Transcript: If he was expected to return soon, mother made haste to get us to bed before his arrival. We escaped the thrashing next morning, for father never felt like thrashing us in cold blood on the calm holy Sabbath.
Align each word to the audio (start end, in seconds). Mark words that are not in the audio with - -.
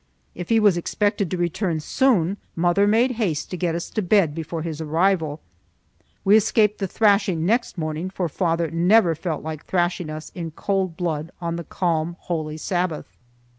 If 0.33 0.49
he 0.49 0.59
was 0.59 0.77
expected 0.77 1.29
to 1.29 1.37
return 1.37 1.79
soon, 1.79 2.37
mother 2.55 2.87
made 2.87 3.11
haste 3.21 3.51
to 3.51 3.55
get 3.55 3.75
us 3.75 3.87
to 3.91 4.01
bed 4.01 4.33
before 4.33 4.63
his 4.63 4.81
arrival. 4.81 5.41
We 6.25 6.35
escaped 6.35 6.79
the 6.79 6.87
thrashing 6.87 7.45
next 7.45 7.77
morning, 7.77 8.09
for 8.09 8.27
father 8.27 8.71
never 8.71 9.13
felt 9.13 9.43
like 9.43 9.67
thrashing 9.67 10.09
us 10.09 10.31
in 10.33 10.49
cold 10.57 10.97
blood 10.97 11.29
on 11.39 11.55
the 11.55 11.63
calm 11.63 12.15
holy 12.21 12.57
Sabbath. 12.57 13.15